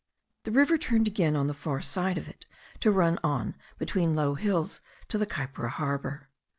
The 0.45 0.51
river 0.51 0.79
turned 0.79 1.07
again 1.07 1.35
on 1.35 1.45
the 1.45 1.53
far 1.53 1.79
side 1.79 2.17
of 2.17 2.27
it 2.27 2.47
to 2.79 2.89
run 2.89 3.19
on 3.23 3.53
between 3.77 4.15
low 4.15 4.33
hills 4.33 4.81
to 5.09 5.19
the 5.19 5.27
Kaipara 5.27 5.69
harbour. 5.69 6.27